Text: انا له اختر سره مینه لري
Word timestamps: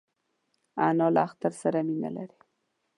انا 0.87 1.07
له 1.13 1.21
اختر 1.27 1.51
سره 1.61 1.79
مینه 1.87 2.09
لري 2.15 2.37